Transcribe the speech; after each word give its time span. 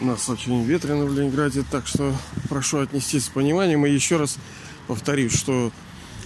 У 0.00 0.06
нас 0.06 0.30
очень 0.30 0.62
ветрено 0.64 1.04
в 1.04 1.14
Ленинграде, 1.14 1.62
так 1.70 1.86
что 1.86 2.14
прошу 2.48 2.78
отнестись 2.78 3.26
с 3.26 3.28
пониманием. 3.28 3.84
И 3.84 3.90
еще 3.90 4.16
раз 4.16 4.38
повторюсь, 4.86 5.36
что 5.36 5.70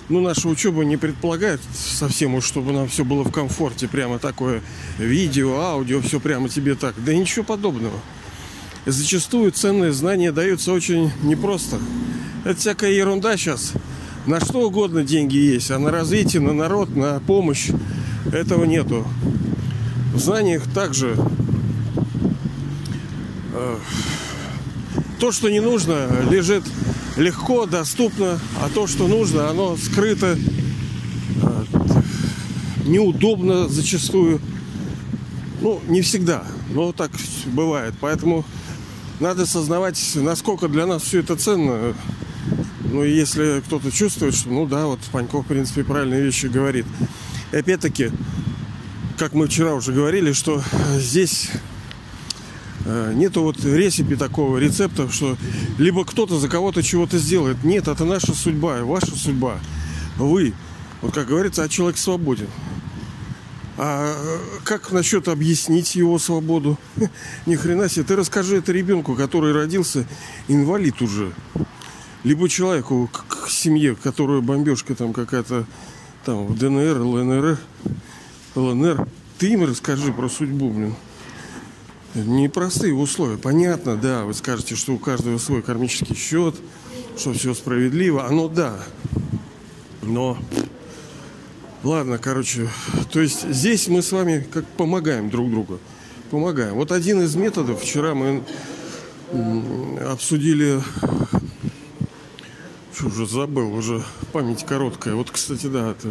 ну, 0.08 0.20
наша 0.20 0.48
учеба 0.48 0.84
не 0.84 0.96
предполагает 0.96 1.60
совсем 1.74 2.36
уж, 2.36 2.44
чтобы 2.44 2.72
нам 2.72 2.86
все 2.86 3.04
было 3.04 3.24
в 3.24 3.32
комфорте. 3.32 3.88
Прямо 3.88 4.20
такое 4.20 4.62
видео, 4.98 5.58
аудио, 5.58 6.00
все 6.02 6.20
прямо 6.20 6.48
тебе 6.48 6.76
так. 6.76 6.94
Да 7.04 7.12
ничего 7.12 7.44
подобного. 7.44 7.98
Зачастую 8.86 9.50
ценные 9.50 9.92
знания 9.92 10.30
даются 10.30 10.72
очень 10.72 11.10
непросто. 11.24 11.80
Это 12.44 12.60
всякая 12.60 12.92
ерунда 12.92 13.36
сейчас. 13.36 13.72
На 14.26 14.38
что 14.38 14.68
угодно 14.68 15.02
деньги 15.02 15.36
есть, 15.36 15.72
а 15.72 15.80
на 15.80 15.90
развитие, 15.90 16.40
на 16.40 16.52
народ, 16.52 16.94
на 16.94 17.18
помощь 17.18 17.70
этого 18.32 18.66
нету. 18.66 19.04
В 20.12 20.20
знаниях 20.20 20.62
также 20.72 21.16
то, 25.18 25.32
что 25.32 25.48
не 25.48 25.60
нужно, 25.60 26.08
лежит 26.30 26.64
легко, 27.16 27.66
доступно, 27.66 28.38
а 28.60 28.68
то, 28.68 28.86
что 28.86 29.06
нужно, 29.06 29.48
оно 29.48 29.76
скрыто, 29.76 30.36
э, 30.36 31.64
неудобно 32.84 33.68
зачастую. 33.68 34.40
Ну, 35.60 35.80
не 35.88 36.02
всегда, 36.02 36.44
но 36.70 36.92
так 36.92 37.10
бывает. 37.46 37.94
Поэтому 38.00 38.44
надо 39.20 39.46
сознавать, 39.46 39.98
насколько 40.14 40.68
для 40.68 40.86
нас 40.86 41.02
все 41.02 41.20
это 41.20 41.36
ценно. 41.36 41.94
Ну, 42.92 43.02
если 43.02 43.62
кто-то 43.66 43.90
чувствует, 43.90 44.34
что, 44.34 44.50
ну 44.50 44.66
да, 44.66 44.86
вот 44.86 45.00
Паньков, 45.10 45.46
в 45.46 45.48
принципе, 45.48 45.84
правильные 45.84 46.22
вещи 46.22 46.46
говорит. 46.46 46.86
И 47.52 47.56
опять-таки, 47.56 48.10
как 49.16 49.32
мы 49.32 49.46
вчера 49.46 49.74
уже 49.74 49.92
говорили, 49.92 50.32
что 50.32 50.62
здесь 50.98 51.50
Э, 51.52 51.73
нету 52.84 53.42
вот 53.42 53.64
рецепи 53.64 54.16
такого 54.16 54.58
рецепта, 54.58 55.10
что 55.10 55.36
либо 55.78 56.04
кто-то 56.04 56.38
за 56.38 56.48
кого-то 56.48 56.82
чего-то 56.82 57.18
сделает. 57.18 57.64
Нет, 57.64 57.88
это 57.88 58.04
наша 58.04 58.34
судьба, 58.34 58.84
ваша 58.84 59.16
судьба. 59.16 59.58
Вы, 60.16 60.52
вот 61.00 61.14
как 61.14 61.28
говорится, 61.28 61.62
а 61.62 61.68
человек 61.68 61.96
свободен. 61.96 62.48
А 63.76 64.14
э, 64.16 64.38
как 64.62 64.92
насчет 64.92 65.26
объяснить 65.26 65.96
его 65.96 66.18
свободу? 66.18 66.78
Ни 67.46 67.56
хрена 67.56 67.88
себе. 67.88 68.04
Ты 68.04 68.16
расскажи 68.16 68.58
это 68.58 68.72
ребенку, 68.72 69.16
который 69.16 69.52
родился 69.52 70.06
инвалид 70.46 71.02
уже. 71.02 71.32
Либо 72.22 72.48
человеку 72.48 73.10
к, 73.12 73.26
к 73.26 73.50
семье, 73.50 73.96
которую 73.96 74.42
бомбежка 74.42 74.94
там 74.94 75.12
какая-то 75.12 75.66
там 76.24 76.46
в 76.46 76.56
ДНР, 76.56 77.00
ЛНР, 77.00 77.58
ЛНР. 78.54 79.08
Ты 79.38 79.52
им 79.52 79.64
расскажи 79.64 80.12
про 80.12 80.28
судьбу, 80.28 80.70
блин. 80.70 80.94
Непростые 82.14 82.94
условия. 82.94 83.38
Понятно, 83.38 83.96
да, 83.96 84.24
вы 84.24 84.34
скажете, 84.34 84.76
что 84.76 84.92
у 84.92 84.98
каждого 84.98 85.38
свой 85.38 85.62
кармический 85.62 86.14
счет, 86.14 86.54
что 87.18 87.32
все 87.32 87.54
справедливо. 87.54 88.26
Оно 88.26 88.48
да. 88.48 88.78
Но 90.02 90.38
Ладно, 91.84 92.16
короче, 92.16 92.70
то 93.12 93.20
есть 93.20 93.46
здесь 93.46 93.88
мы 93.88 94.00
с 94.00 94.10
вами 94.10 94.46
как 94.50 94.64
помогаем 94.64 95.28
друг 95.28 95.50
другу. 95.50 95.78
Помогаем. 96.30 96.76
Вот 96.76 96.90
один 96.90 97.20
из 97.20 97.36
методов, 97.36 97.82
вчера 97.82 98.14
мы 98.14 98.42
обсудили, 100.08 100.80
что 102.94 103.08
уже 103.08 103.26
забыл, 103.26 103.74
уже 103.74 104.02
память 104.32 104.64
короткая. 104.64 105.14
Вот, 105.14 105.30
кстати, 105.30 105.66
да, 105.66 105.90
это 105.90 106.10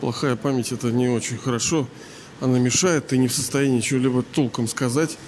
плохая 0.00 0.36
память, 0.36 0.70
это 0.70 0.92
не 0.92 1.08
очень 1.08 1.38
хорошо 1.38 1.88
она 2.40 2.58
мешает, 2.58 3.08
ты 3.08 3.18
не 3.18 3.28
в 3.28 3.32
состоянии 3.32 3.80
чего-либо 3.80 4.22
толком 4.22 4.68
сказать. 4.68 5.18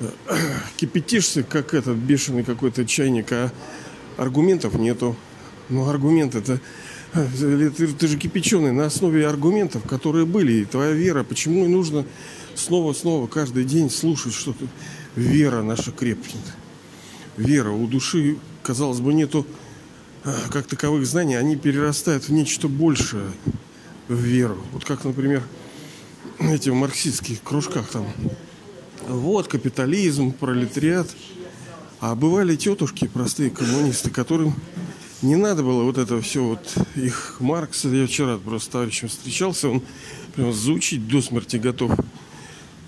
Кипятишься, 0.76 1.42
как 1.42 1.74
этот 1.74 1.96
бешеный 1.96 2.44
какой-то 2.44 2.84
чайник, 2.86 3.32
а 3.32 3.52
аргументов 4.16 4.74
нету. 4.74 5.16
Ну, 5.68 5.88
аргумент 5.88 6.34
это... 6.34 6.60
Ты, 7.38 7.70
ты 7.70 8.08
же 8.08 8.18
кипяченый 8.18 8.72
на 8.72 8.86
основе 8.86 9.28
аргументов, 9.28 9.84
которые 9.84 10.26
были. 10.26 10.52
И 10.54 10.64
твоя 10.64 10.90
вера, 10.90 11.22
почему 11.22 11.68
нужно 11.68 12.04
снова-снова 12.56 13.28
каждый 13.28 13.64
день 13.64 13.88
слушать 13.88 14.34
что-то. 14.34 14.66
Вера 15.14 15.62
наша 15.62 15.92
крепнет. 15.92 16.42
Вера 17.36 17.70
у 17.70 17.86
души, 17.86 18.36
казалось 18.64 18.98
бы, 18.98 19.14
нету 19.14 19.46
а, 20.24 20.34
как 20.50 20.66
таковых 20.66 21.06
знаний, 21.06 21.36
они 21.36 21.54
перерастают 21.54 22.24
в 22.24 22.32
нечто 22.32 22.66
большее, 22.66 23.30
в 24.08 24.14
веру. 24.14 24.58
Вот 24.72 24.84
как, 24.84 25.04
например, 25.04 25.42
эти 26.40 26.70
в 26.70 26.74
марксистских 26.74 27.42
кружках 27.42 27.88
там. 27.88 28.06
Вот 29.08 29.48
капитализм, 29.48 30.32
пролетариат. 30.32 31.08
А 32.00 32.14
бывали 32.14 32.56
тетушки, 32.56 33.06
простые 33.06 33.50
коммунисты, 33.50 34.10
которым 34.10 34.54
не 35.22 35.36
надо 35.36 35.62
было 35.62 35.84
вот 35.84 35.96
это 35.96 36.20
все 36.20 36.44
вот 36.44 36.74
их 36.96 37.36
Маркс. 37.40 37.84
Я 37.84 38.06
вчера 38.06 38.36
просто 38.36 38.66
с 38.66 38.72
товарищем 38.72 39.08
встречался, 39.08 39.70
он 39.70 39.82
прям 40.34 40.52
заучить 40.52 41.08
до 41.08 41.22
смерти 41.22 41.56
готов 41.56 41.92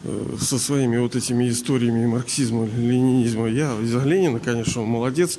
э, 0.05 0.37
со 0.39 0.59
своими 0.59 0.99
вот 0.99 1.17
этими 1.17 1.49
историями 1.49 2.05
марксизма, 2.05 2.67
ленинизма. 2.67 3.47
Я 3.47 3.75
за 3.83 4.05
Ленина, 4.05 4.39
конечно, 4.39 4.83
он 4.83 4.89
молодец, 4.89 5.39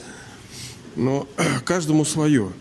но 0.96 1.28
каждому 1.66 2.04
свое 2.04 2.52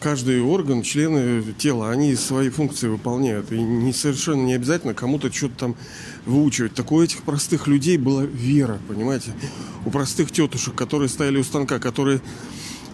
каждый 0.00 0.40
орган, 0.40 0.82
члены 0.82 1.42
тела, 1.58 1.90
они 1.90 2.16
свои 2.16 2.48
функции 2.48 2.88
выполняют. 2.88 3.52
И 3.52 3.60
не 3.60 3.92
совершенно 3.92 4.42
не 4.42 4.54
обязательно 4.54 4.94
кому-то 4.94 5.32
что-то 5.32 5.54
там 5.56 5.76
выучивать. 6.26 6.74
Так 6.74 6.90
у 6.90 7.00
этих 7.00 7.22
простых 7.22 7.66
людей 7.68 7.98
была 7.98 8.24
вера, 8.24 8.78
понимаете? 8.88 9.32
У 9.84 9.90
простых 9.90 10.32
тетушек, 10.32 10.74
которые 10.74 11.08
стояли 11.08 11.38
у 11.38 11.44
станка, 11.44 11.78
которые 11.78 12.20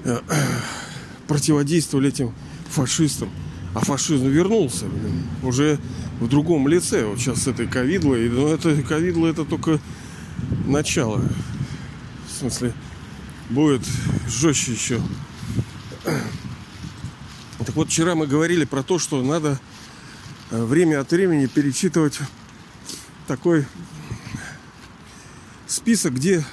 э, 0.05 0.19
противодействовали 1.29 2.09
этим 2.09 2.35
фашистам. 2.69 3.31
А 3.75 3.81
фашизм 3.81 4.29
вернулся 4.29 4.87
блин, 4.87 5.23
уже 5.43 5.79
в 6.21 6.29
другом 6.29 6.67
лице. 6.67 7.07
Вот 7.07 7.19
сейчас 7.19 7.43
с 7.43 7.47
этой 7.47 7.67
ковидлой. 7.67 8.29
Но 8.29 8.49
это 8.49 8.75
ковидло 8.83 9.27
это 9.27 9.45
только 9.45 9.81
начало. 10.67 11.23
В 12.27 12.39
смысле, 12.39 12.73
будет 13.51 13.83
жестче 14.29 14.73
еще. 14.73 15.01
Так 17.67 17.75
вот, 17.75 17.89
вчера 17.89 18.15
мы 18.15 18.29
говорили 18.29 18.65
про 18.65 18.85
то, 18.85 19.01
что 19.01 19.21
надо 19.23 19.59
э, 20.53 20.63
время 20.63 21.01
от 21.01 21.11
времени 21.11 21.47
перечитывать 21.47 22.21
такой 23.27 23.67
список, 25.67 26.15
где 26.15 26.45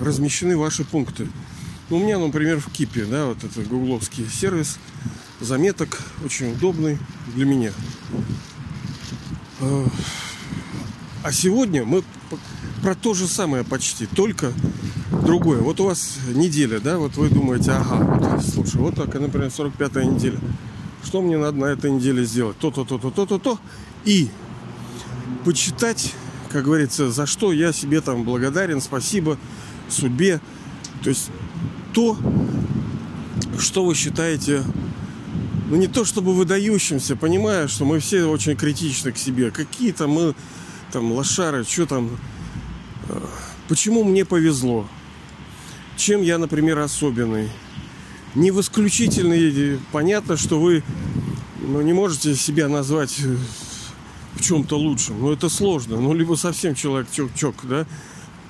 размещены 0.00 0.56
ваши 0.56 0.84
пункты. 0.84 1.26
Ну, 1.90 1.96
у 1.96 2.00
меня, 2.04 2.20
например, 2.20 2.60
в 2.60 2.70
Кипе, 2.70 3.04
да, 3.06 3.26
вот 3.26 3.42
это 3.42 3.60
гугловский 3.62 4.24
сервис 4.28 4.78
заметок, 5.40 6.00
очень 6.24 6.52
удобный 6.52 6.96
для 7.34 7.44
меня. 7.44 7.72
Э, 9.58 9.86
а 11.24 11.32
сегодня 11.32 11.84
мы 11.84 12.04
про 12.82 12.94
то 12.94 13.14
же 13.14 13.26
самое 13.26 13.64
почти, 13.64 14.06
только 14.06 14.52
другое. 15.22 15.60
Вот 15.60 15.80
у 15.80 15.84
вас 15.84 16.18
неделя, 16.34 16.80
да, 16.80 16.98
вот 16.98 17.16
вы 17.16 17.28
думаете, 17.28 17.72
ага, 17.72 17.96
вот, 17.96 18.44
слушай, 18.44 18.76
вот 18.76 18.94
так, 18.96 19.14
например, 19.14 19.48
45-я 19.48 20.04
неделя. 20.04 20.38
Что 21.04 21.20
мне 21.22 21.36
надо 21.36 21.58
на 21.58 21.66
этой 21.66 21.90
неделе 21.90 22.24
сделать? 22.24 22.58
То-то, 22.58 22.84
то-то, 22.84 23.10
то-то, 23.10 23.38
то. 23.38 23.58
И 24.04 24.28
почитать, 25.44 26.14
как 26.50 26.64
говорится, 26.64 27.10
за 27.10 27.26
что 27.26 27.52
я 27.52 27.72
себе 27.72 28.00
там 28.00 28.24
благодарен, 28.24 28.80
спасибо 28.80 29.38
судьбе. 29.88 30.40
То 31.02 31.10
есть 31.10 31.30
то, 31.92 32.16
что 33.58 33.84
вы 33.84 33.94
считаете, 33.94 34.62
ну 35.68 35.76
не 35.76 35.88
то 35.88 36.04
чтобы 36.04 36.34
выдающимся, 36.34 37.16
понимая, 37.16 37.68
что 37.68 37.84
мы 37.84 37.98
все 37.98 38.24
очень 38.24 38.56
критичны 38.56 39.12
к 39.12 39.18
себе. 39.18 39.50
Какие-то 39.50 40.06
мы 40.06 40.34
там 40.92 41.12
лошары, 41.12 41.64
что 41.64 41.86
там, 41.86 42.10
э, 43.08 43.20
почему 43.68 44.04
мне 44.04 44.24
повезло, 44.24 44.86
чем 45.96 46.22
я, 46.22 46.38
например, 46.38 46.78
особенный. 46.78 47.48
Не 48.34 48.50
в 48.50 48.60
исключительной, 48.60 49.78
понятно, 49.92 50.36
что 50.36 50.58
вы 50.58 50.82
ну, 51.60 51.80
не 51.82 51.92
можете 51.92 52.34
себя 52.34 52.68
назвать 52.68 53.16
э, 53.20 53.36
в 54.34 54.42
чем-то 54.42 54.76
лучшем. 54.78 55.20
Но 55.20 55.32
это 55.32 55.48
сложно. 55.48 56.00
Ну, 56.00 56.14
либо 56.14 56.34
совсем 56.34 56.74
человек 56.74 57.08
чок-чок, 57.12 57.56
да? 57.64 57.86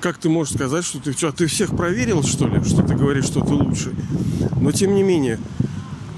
Как 0.01 0.19
ты 0.19 0.29
можешь 0.29 0.55
сказать, 0.55 0.85
что 0.85 0.99
ты... 0.99 1.15
А 1.27 1.33
ты 1.33 1.47
всех 1.47 1.77
проверил, 1.77 2.23
что 2.23 2.47
ли, 2.47 2.63
что 2.65 2.83
ты 2.83 2.95
говоришь, 2.95 3.27
что 3.27 3.41
ты 3.41 3.53
лучший? 3.53 3.93
Но, 4.61 4.73
тем 4.73 4.95
не 4.95 5.03
менее, 5.03 5.39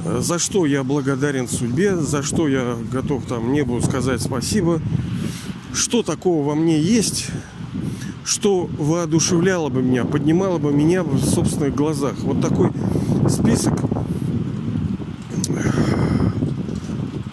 э, 0.04 0.20
за 0.20 0.38
что 0.38 0.66
я 0.66 0.84
благодарен 0.84 1.48
судьбе, 1.48 1.96
за 1.96 2.22
что 2.22 2.48
я 2.48 2.76
готов 2.92 3.24
там 3.26 3.52
небу 3.52 3.80
сказать 3.80 4.20
спасибо, 4.20 4.80
что 5.72 6.02
такого 6.02 6.46
во 6.46 6.54
мне 6.54 6.80
есть, 6.80 7.26
что 8.24 8.68
воодушевляло 8.78 9.68
бы 9.68 9.82
меня, 9.82 10.04
поднимало 10.04 10.58
бы 10.58 10.72
меня 10.72 11.02
в 11.02 11.22
собственных 11.24 11.74
глазах. 11.74 12.14
Вот 12.18 12.40
такой 12.40 12.70
список 13.28 13.74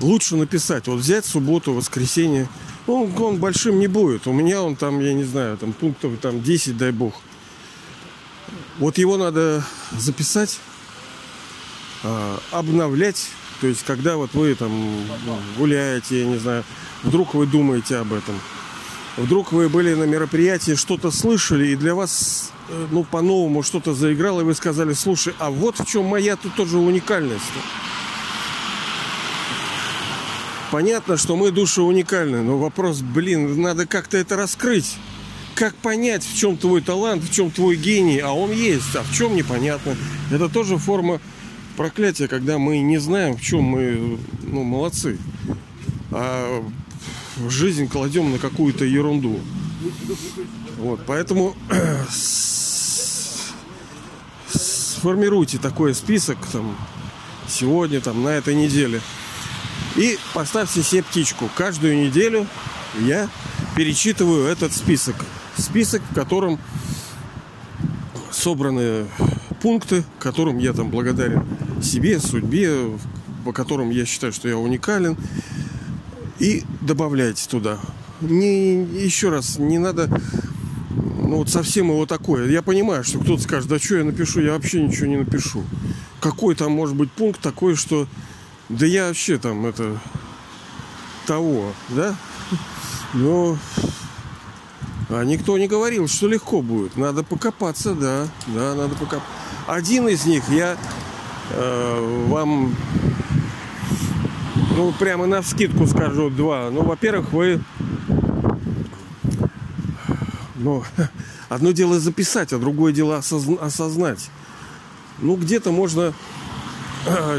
лучше 0.02 0.36
написать. 0.36 0.88
Вот 0.88 1.00
взять 1.00 1.26
субботу, 1.26 1.74
воскресенье, 1.74 2.48
Он, 2.88 3.12
он 3.22 3.38
большим 3.38 3.80
не 3.80 3.88
будет. 3.88 4.28
У 4.28 4.34
меня 4.34 4.62
он 4.62 4.76
там, 4.76 5.00
я 5.00 5.14
не 5.14 5.24
знаю, 5.24 5.58
там 5.58 5.74
пунктов 5.74 6.14
там 6.22 6.42
10, 6.42 6.78
дай 6.78 6.92
бог. 6.92 7.14
Вот 8.80 8.98
его 8.98 9.18
надо 9.18 9.64
записать, 9.98 10.60
а, 12.04 12.40
обновлять. 12.52 13.30
То 13.60 13.68
есть, 13.68 13.84
когда 13.84 14.18
вот 14.18 14.34
вы 14.34 14.56
там 14.56 14.72
гуляете, 15.58 16.22
я 16.22 16.26
не 16.26 16.38
знаю, 16.38 16.64
вдруг 17.04 17.36
вы 17.36 17.46
думаете 17.46 17.98
об 17.98 18.12
этом. 18.12 18.36
Вдруг 19.18 19.52
вы 19.52 19.68
были 19.68 19.94
на 19.94 20.06
мероприятии, 20.06 20.76
что-то 20.76 21.12
слышали, 21.12 21.68
и 21.68 21.76
для 21.76 21.96
вас, 21.96 22.52
э, 22.70 22.88
ну, 22.92 23.04
по-новому 23.04 23.62
что-то 23.62 23.94
заиграло, 23.94 24.42
и 24.42 24.44
вы 24.46 24.56
сказали, 24.56 24.94
слушай, 24.94 25.34
а 25.38 25.50
вот 25.50 25.80
в 25.80 25.86
чем 25.86 26.06
моя 26.06 26.38
тут 26.38 26.56
тоже 26.56 26.78
уникальность. 26.78 27.44
Понятно, 30.72 31.18
что 31.18 31.36
мы 31.36 31.52
души 31.52 31.82
уникальны, 31.82 32.42
но 32.42 32.58
вопрос, 32.58 33.02
блин, 33.02 33.62
надо 33.62 33.86
как-то 33.86 34.18
это 34.18 34.38
раскрыть. 34.38 34.96
Как 35.56 35.76
понять, 35.76 36.24
в 36.24 36.38
чем 36.38 36.56
твой 36.56 36.82
талант, 36.82 37.24
в 37.24 37.34
чем 37.34 37.52
твой 37.52 37.76
гений, 37.76 38.20
а 38.20 38.32
он 38.32 38.54
есть, 38.54 38.96
а 38.96 39.04
в 39.04 39.14
чем 39.14 39.36
непонятно. 39.36 39.98
Это 40.32 40.48
тоже 40.48 40.78
форма 40.78 41.20
проклятия, 41.76 42.30
когда 42.30 42.58
мы 42.58 42.80
не 42.80 43.00
знаем, 43.00 43.36
в 43.36 43.42
чем 43.42 43.64
мы, 43.64 44.18
ну, 44.44 44.64
молодцы. 44.64 45.18
А 46.12 46.64
жизнь 47.50 47.88
кладем 47.88 48.32
на 48.32 48.40
какую-то 48.40 48.86
ерунду. 48.86 49.40
Вот, 50.78 51.02
поэтому 51.08 51.56
сформируйте 54.50 55.58
такой 55.58 55.96
список 55.96 56.38
там 56.52 56.76
сегодня, 57.48 58.02
там, 58.02 58.24
на 58.24 58.30
этой 58.30 58.56
неделе– 58.56 59.02
и 59.96 60.18
поставьте 60.34 60.84
себе 60.84 61.04
птичку. 61.04 61.50
Каждую 61.56 62.06
неделю 62.06 62.48
я 63.00 63.30
перечитываю 63.76 64.48
этот 64.48 64.74
список. 64.74 65.16
Список, 65.58 66.02
в 66.10 66.16
котором 66.16 66.60
собраны 68.32 69.08
пункты, 69.62 70.04
которым 70.20 70.58
я 70.58 70.74
там 70.74 70.90
благодарен 70.90 71.46
себе, 71.84 72.20
судьбе, 72.20 72.98
по 73.44 73.52
которым 73.52 73.90
я 73.90 74.06
считаю, 74.06 74.32
что 74.32 74.48
я 74.48 74.58
уникален. 74.58 75.18
И 76.42 76.64
добавляйте 76.82 77.48
туда. 77.48 77.80
Не, 78.20 78.84
еще 78.84 79.30
раз, 79.30 79.60
не 79.60 79.78
надо 79.78 80.10
ну 81.32 81.38
вот 81.38 81.50
совсем 81.50 81.88
его 81.88 82.06
такое. 82.06 82.50
Я 82.50 82.62
понимаю, 82.62 83.04
что 83.06 83.20
кто-то 83.20 83.42
скажет, 83.42 83.70
да 83.70 83.80
что 83.80 83.96
я 83.96 84.04
напишу, 84.04 84.42
я 84.42 84.52
вообще 84.52 84.84
ничего 84.84 85.06
не 85.06 85.16
напишу. 85.16 85.64
Какой 86.20 86.56
там 86.56 86.74
может 86.74 86.96
быть 86.96 87.10
пункт 87.10 87.40
такой, 87.40 87.76
что 87.76 88.06
да 88.70 88.86
я 88.86 89.08
вообще 89.08 89.38
там 89.38 89.66
это 89.66 89.98
того, 91.28 91.72
да? 91.90 92.16
Но 93.14 93.58
а 95.10 95.24
никто 95.24 95.58
не 95.58 95.68
говорил, 95.68 96.08
что 96.08 96.28
легко 96.28 96.62
будет. 96.62 96.98
Надо 96.98 97.24
покопаться, 97.24 97.94
да, 97.94 98.28
да, 98.48 98.76
надо 98.76 98.96
покопаться. 98.96 99.30
Один 99.68 100.10
из 100.10 100.26
них 100.26 100.44
я 100.50 100.76
э, 101.52 102.26
вам, 102.28 102.76
ну, 104.82 104.92
прямо 104.94 105.28
на 105.28 105.44
вскидку 105.44 105.86
скажу 105.86 106.32
два. 106.32 106.72
Ну, 106.72 106.82
во-первых, 106.82 107.32
вы, 107.34 107.62
ну, 110.56 110.84
одно 111.50 111.72
дело 111.72 112.00
записать, 112.00 112.52
а 112.52 112.58
другое 112.58 112.92
дело 112.92 113.18
осознать. 113.18 114.32
Ну, 115.20 115.36
где-то 115.36 115.72
можно 115.72 116.14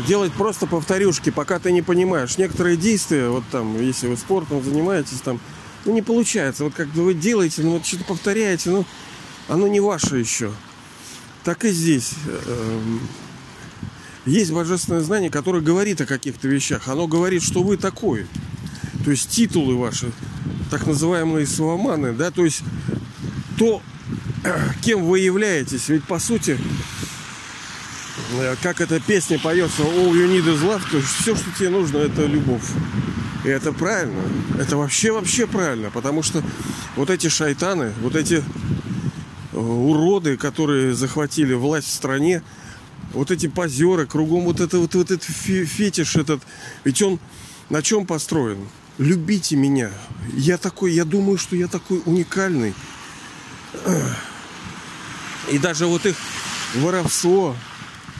делать 0.07 0.33
просто 0.33 0.69
повторюшки, 0.69 1.31
пока 1.31 1.59
ты 1.59 1.73
не 1.73 1.83
понимаешь. 1.83 2.39
Некоторые 2.39 2.77
действия, 2.77 3.29
вот 3.29 3.43
там, 3.51 3.81
если 3.81 4.07
вы 4.07 4.17
спортом 4.17 4.63
занимаетесь, 4.63 5.21
там, 5.21 5.41
ну, 5.85 5.93
не 5.93 6.03
получается. 6.03 6.63
Вот 6.63 6.75
как 6.75 6.87
вы 6.95 7.13
делаете, 7.13 7.63
ну, 7.63 7.73
вот 7.73 7.85
что-то 7.85 8.05
повторяете, 8.05 8.71
ну, 8.71 8.85
оно 9.49 9.67
не 9.67 9.81
ваше 9.81 10.17
еще. 10.19 10.53
Так 11.43 11.65
и 11.65 11.71
здесь. 11.71 12.13
Есть 14.25 14.53
божественное 14.53 15.01
знание, 15.01 15.31
которое 15.31 15.61
говорит 15.61 16.01
о 16.01 16.07
каких-то 16.07 16.49
вещах. 16.49 16.89
Оно 16.89 17.07
говорит, 17.07 17.43
что 17.43 17.63
вы 17.63 17.77
такой. 17.77 18.27
То 19.05 19.11
есть 19.11 19.31
титулы 19.31 19.77
ваши, 19.77 20.13
так 20.71 20.87
называемые 20.87 21.47
словоманы, 21.47 22.13
да, 22.13 22.31
то 22.31 22.45
есть 22.45 22.63
то, 23.59 23.83
кем 24.83 25.05
вы 25.05 25.19
являетесь. 25.19 25.89
Ведь 25.89 26.05
по 26.05 26.19
сути 26.19 26.59
Э, 28.35 28.57
как 28.63 28.81
эта 28.81 29.01
песня 29.01 29.39
поется 29.39 29.83
All 29.83 30.13
you 30.13 30.29
need 30.29 30.47
is 30.47 30.63
love, 30.63 30.83
то 30.91 30.97
есть 30.97 31.09
все, 31.09 31.37
что 31.37 31.51
тебе 31.59 31.71
нужно, 31.71 31.99
это 31.99 32.25
любовь. 32.25 32.63
И 33.45 33.49
это 33.49 33.73
правильно. 33.73 34.23
Это 34.59 34.77
вообще, 34.77 35.13
вообще 35.13 35.47
правильно. 35.47 35.91
Потому 35.91 36.23
что 36.23 36.43
вот 36.97 37.11
эти 37.11 37.29
шайтаны, 37.29 37.93
вот 38.01 38.17
эти 38.17 38.43
э, 39.53 39.57
уроды, 39.57 40.37
которые 40.37 40.95
захватили 40.95 41.55
власть 41.55 41.89
в 41.89 41.93
стране, 41.93 42.43
вот 43.13 43.31
эти 43.31 43.47
позеры, 43.47 44.07
кругом 44.07 44.45
вот, 44.45 44.61
это, 44.61 44.79
вот, 44.79 44.95
вот 44.95 45.11
этот 45.11 45.25
фетиш 45.25 46.17
этот, 46.17 46.43
ведь 46.85 47.01
он 47.03 47.19
на 47.71 47.83
чем 47.83 48.07
построен? 48.07 48.69
Любите 48.99 49.57
меня. 49.57 49.91
Я 50.35 50.59
такой, 50.59 50.93
я 50.93 51.05
думаю, 51.05 51.39
что 51.39 51.57
я 51.57 51.67
такой 51.67 52.03
уникальный. 52.05 52.75
И 55.51 55.59
даже 55.59 55.87
вот 55.87 56.05
их 56.07 56.17
воровство, 56.75 57.57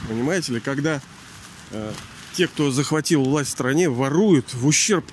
Понимаете 0.07 0.53
ли, 0.53 0.59
когда 0.59 1.01
э, 1.71 1.91
те, 2.33 2.47
кто 2.47 2.71
захватил 2.71 3.23
власть 3.23 3.49
в 3.49 3.53
стране, 3.53 3.89
воруют 3.89 4.53
в 4.53 4.67
ущерб 4.67 5.05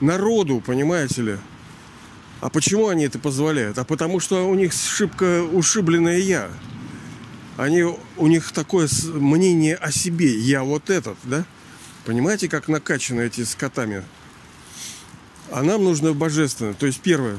народу, 0.00 0.62
понимаете 0.64 1.22
ли. 1.22 1.38
А 2.40 2.50
почему 2.50 2.88
они 2.88 3.04
это 3.04 3.18
позволяют? 3.18 3.78
А 3.78 3.84
потому 3.84 4.20
что 4.20 4.48
у 4.48 4.54
них 4.54 4.72
шибко 4.72 5.42
ушибленное 5.42 6.18
я. 6.18 6.50
Они, 7.56 7.82
у 7.82 8.26
них 8.26 8.52
такое 8.52 8.88
мнение 9.14 9.76
о 9.76 9.90
себе. 9.90 10.38
Я 10.38 10.62
вот 10.62 10.90
этот, 10.90 11.16
да? 11.24 11.44
Понимаете, 12.04 12.48
как 12.48 12.68
накачаны 12.68 13.22
эти 13.22 13.44
скотами? 13.44 14.04
А 15.50 15.62
нам 15.62 15.84
нужно 15.84 16.12
божественное. 16.12 16.74
То 16.74 16.86
есть, 16.86 17.00
первое, 17.00 17.38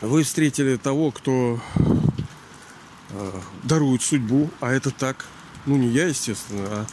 вы 0.00 0.22
встретили 0.22 0.76
того, 0.76 1.10
кто 1.10 1.60
э, 3.10 3.32
дарует 3.64 4.02
судьбу, 4.02 4.50
а 4.60 4.72
это 4.72 4.90
так– 4.90 5.26
ну 5.66 5.76
не 5.76 5.88
я, 5.88 6.06
естественно, 6.06 6.66
а 6.70 6.86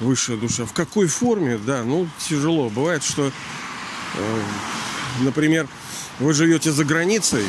высшая 0.00 0.36
душа. 0.36 0.64
В 0.64 0.72
какой 0.72 1.06
форме, 1.06 1.58
да, 1.58 1.84
ну 1.84 2.08
тяжело. 2.28 2.68
Бывает, 2.68 3.04
что, 3.04 3.30
э, 4.14 4.42
например, 5.20 5.68
вы 6.18 6.32
живете 6.32 6.72
за 6.72 6.84
границей, 6.84 7.44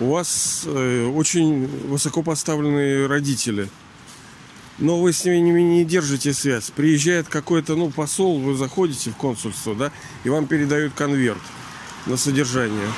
у 0.00 0.10
вас 0.12 0.62
э, 0.64 1.06
очень 1.06 1.66
высоко 1.88 2.22
поставленные 2.22 3.06
родители, 3.06 3.68
но 4.78 5.00
вы 5.00 5.12
с 5.12 5.24
ними 5.24 5.60
не, 5.60 5.84
держите 5.84 6.32
связь. 6.32 6.70
Приезжает 6.70 7.28
какой-то, 7.28 7.74
ну, 7.74 7.90
посол, 7.90 8.38
вы 8.38 8.56
заходите 8.56 9.10
в 9.10 9.16
консульство, 9.16 9.74
да, 9.74 9.92
и 10.24 10.28
вам 10.28 10.46
передают 10.46 10.94
конверт 10.94 11.42
на 12.06 12.16
содержание. 12.16 12.88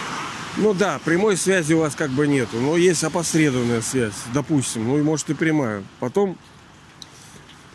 Ну 0.57 0.75
да, 0.75 0.99
прямой 1.05 1.37
связи 1.37 1.73
у 1.73 1.81
вас 1.81 1.95
как 1.95 2.11
бы 2.11 2.27
нету, 2.27 2.59
но 2.61 2.77
есть 2.77 3.05
опосредованная 3.05 3.83
связь, 3.83 4.15
допустим, 4.35 4.87
ну 4.87 4.99
и 4.99 5.03
может 5.03 5.31
и 5.31 5.35
прямая. 5.35 5.85
Потом, 6.01 6.37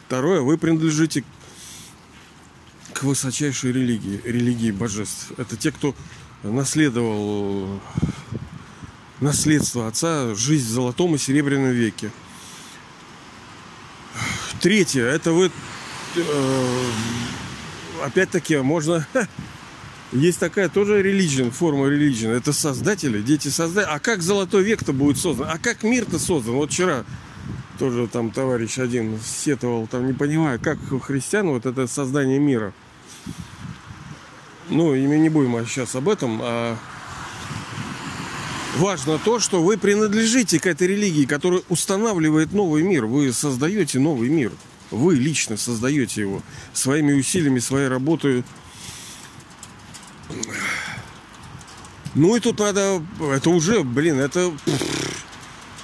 второе, 0.05 0.41
вы 0.41 0.57
принадлежите 0.57 1.23
к 2.93 3.03
высочайшей 3.03 3.71
религии, 3.71 4.21
религии 4.23 4.71
божеств. 4.71 5.31
Это 5.37 5.57
те, 5.57 5.71
кто 5.71 5.95
наследовал 6.43 7.79
наследство 9.21 9.87
отца, 9.87 10.35
жизнь 10.35 10.67
в 10.67 10.71
золотом 10.71 11.15
и 11.15 11.17
серебряном 11.17 11.71
веке. 11.71 12.11
Третье, 14.61 15.03
это 15.03 15.31
вы, 15.31 15.51
э, 16.15 16.85
опять-таки, 18.03 18.57
можно 18.57 19.05
Есть 20.11 20.39
такая 20.39 20.69
тоже 20.69 21.01
религия, 21.01 21.49
форма 21.49 21.87
религии. 21.87 22.29
Это 22.29 22.53
создатели, 22.53 23.21
дети 23.21 23.49
создатели. 23.49 23.91
А 23.91 23.99
как 23.99 24.21
золотой 24.21 24.63
век-то 24.63 24.93
будет 24.93 25.17
создан? 25.17 25.49
А 25.49 25.57
как 25.57 25.83
мир-то 25.83 26.19
создан? 26.19 26.55
Вот 26.55 26.71
вчера 26.71 27.03
тоже 27.79 28.07
там 28.07 28.31
товарищ 28.31 28.77
один 28.79 29.19
сетовал, 29.19 29.87
там 29.87 30.07
не 30.07 30.13
понимаю, 30.13 30.59
как 30.61 30.77
у 30.91 30.99
христиан 30.99 31.49
вот 31.49 31.65
это 31.65 31.87
создание 31.87 32.39
мира. 32.39 32.73
Ну, 34.69 34.95
и 34.95 35.05
не 35.05 35.29
будем 35.29 35.65
сейчас 35.67 35.95
об 35.95 36.07
этом, 36.07 36.39
а 36.41 36.77
важно 38.75 39.17
то, 39.17 39.39
что 39.39 39.61
вы 39.63 39.77
принадлежите 39.77 40.59
к 40.59 40.65
этой 40.65 40.87
религии, 40.87 41.25
которая 41.25 41.61
устанавливает 41.69 42.53
новый 42.53 42.83
мир. 42.83 43.05
Вы 43.05 43.31
создаете 43.33 43.99
новый 43.99 44.29
мир. 44.29 44.51
Вы 44.91 45.15
лично 45.15 45.57
создаете 45.57 46.21
его 46.21 46.41
своими 46.73 47.13
усилиями, 47.13 47.59
своей 47.59 47.87
работой, 47.87 48.43
ну 52.15 52.35
и 52.35 52.39
тут 52.39 52.59
надо, 52.59 53.03
это 53.19 53.49
уже, 53.49 53.83
блин, 53.83 54.19
это, 54.19 54.53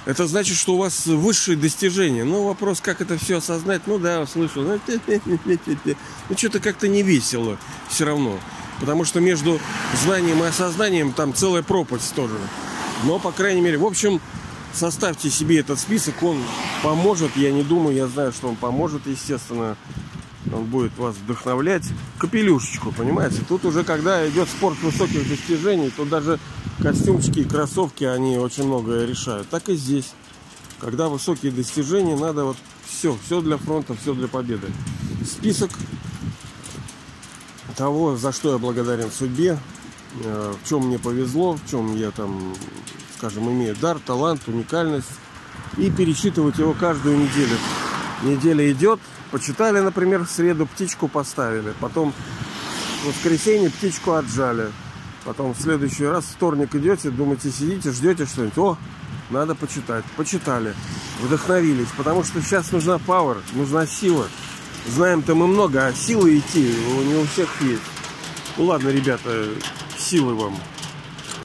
это 0.06 0.26
значит, 0.26 0.56
что 0.56 0.74
у 0.74 0.78
вас 0.78 1.06
высшие 1.06 1.58
достижения. 1.58 2.24
Ну 2.24 2.44
вопрос, 2.44 2.80
как 2.80 3.02
это 3.02 3.18
все 3.18 3.38
осознать, 3.38 3.82
ну 3.86 3.98
да, 3.98 4.26
слышу, 4.26 4.62
ну, 4.62 4.80
ну 4.86 6.36
что-то 6.36 6.60
как-то 6.60 6.88
не 6.88 7.02
весело 7.02 7.58
все 7.90 8.06
равно. 8.06 8.38
Потому 8.80 9.04
что 9.04 9.20
между 9.20 9.60
знанием 10.02 10.42
и 10.42 10.46
осознанием 10.46 11.12
там 11.12 11.34
целая 11.34 11.62
пропасть 11.62 12.14
тоже. 12.14 12.38
Но, 13.04 13.18
по 13.18 13.32
крайней 13.32 13.60
мере, 13.60 13.78
в 13.78 13.84
общем, 13.84 14.20
составьте 14.72 15.30
себе 15.30 15.60
этот 15.60 15.78
список, 15.78 16.22
он 16.22 16.38
поможет, 16.82 17.36
я 17.36 17.52
не 17.52 17.62
думаю, 17.62 17.96
я 17.96 18.06
знаю, 18.06 18.32
что 18.32 18.48
он 18.48 18.56
поможет, 18.56 19.06
естественно. 19.06 19.76
Он 20.52 20.64
будет 20.64 20.96
вас 20.98 21.16
вдохновлять. 21.16 21.84
Капелюшечку, 22.18 22.92
понимаете? 22.92 23.40
Тут 23.48 23.64
уже, 23.64 23.84
когда 23.84 24.28
идет 24.28 24.48
спорт 24.48 24.76
высоких 24.82 25.26
достижений, 25.28 25.90
то 25.90 26.04
даже 26.04 26.38
костюмчики 26.80 27.40
и 27.40 27.44
кроссовки, 27.44 28.04
они 28.04 28.36
очень 28.38 28.66
многое 28.66 29.06
решают. 29.06 29.48
Так 29.48 29.68
и 29.68 29.76
здесь. 29.76 30.12
Когда 30.78 31.08
высокие 31.08 31.52
достижения, 31.52 32.16
надо 32.16 32.44
вот 32.44 32.56
все, 32.84 33.16
все 33.24 33.40
для 33.40 33.56
фронта, 33.56 33.94
все 33.94 34.14
для 34.14 34.28
победы. 34.28 34.66
Список 35.24 35.70
того, 37.76 38.16
за 38.16 38.32
что 38.32 38.52
я 38.52 38.58
благодарен 38.58 39.10
судьбе, 39.10 39.58
в 40.14 40.68
чем 40.68 40.86
мне 40.86 40.98
повезло, 40.98 41.54
в 41.54 41.70
чем 41.70 41.96
я 41.96 42.10
там, 42.10 42.54
скажем, 43.16 43.50
имею 43.50 43.76
дар, 43.76 43.98
талант, 43.98 44.42
уникальность. 44.46 45.08
И 45.78 45.90
перечитывать 45.90 46.58
его 46.58 46.74
каждую 46.74 47.18
неделю. 47.18 47.56
Неделя 48.22 48.70
идет, 48.70 49.00
почитали, 49.30 49.80
например, 49.80 50.24
в 50.24 50.30
среду 50.30 50.66
птичку 50.66 51.08
поставили, 51.08 51.72
потом 51.80 52.12
в 53.02 53.08
воскресенье 53.08 53.70
птичку 53.70 54.12
отжали, 54.12 54.70
потом 55.24 55.54
в 55.54 55.60
следующий 55.60 56.04
раз 56.04 56.24
вторник 56.24 56.74
идете, 56.74 57.10
думаете, 57.10 57.50
сидите, 57.50 57.90
ждете 57.90 58.26
что-нибудь, 58.26 58.58
о, 58.58 58.78
надо 59.30 59.54
почитать, 59.54 60.04
почитали, 60.16 60.74
вдохновились, 61.20 61.88
потому 61.96 62.22
что 62.22 62.40
сейчас 62.42 62.70
нужна 62.70 62.98
пауэр, 62.98 63.38
нужна 63.54 63.86
сила. 63.86 64.28
Знаем-то 64.86 65.34
мы 65.34 65.46
много, 65.46 65.86
а 65.86 65.92
силы 65.92 66.38
идти 66.38 66.74
не 67.06 67.14
у 67.14 67.24
всех 67.26 67.48
есть. 67.62 67.82
Ну 68.56 68.64
ладно, 68.64 68.90
ребята, 68.90 69.48
силы 70.12 70.34
вам. 70.34 70.54